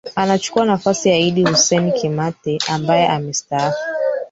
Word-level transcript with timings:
Anachukua 0.15 0.65
nafasi 0.65 1.09
ya 1.09 1.17
Iddi 1.17 1.43
Hassan 1.43 1.91
Kimante 1.91 2.57
ambaye 2.69 3.07
amestaafu 3.07 3.77